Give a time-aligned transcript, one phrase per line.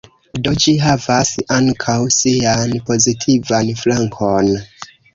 [0.45, 4.55] Do ĝi havas ankaŭ sian pozitivan flankon.